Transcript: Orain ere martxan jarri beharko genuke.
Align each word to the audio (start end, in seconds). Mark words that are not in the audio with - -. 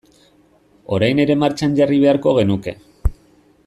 Orain 0.97 1.21
ere 1.25 1.35
martxan 1.43 1.77
jarri 1.81 2.03
beharko 2.07 2.35
genuke. 2.39 2.75